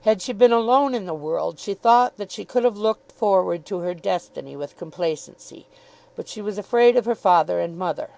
[0.00, 3.66] Had she been alone in the world she thought that she could have looked forward
[3.66, 5.66] to her destiny with complacency;
[6.16, 8.12] but she was afraid of her father and mother.